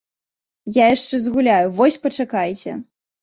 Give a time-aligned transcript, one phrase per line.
[0.77, 2.71] Я яшчэ згуляю, вось пачакайце!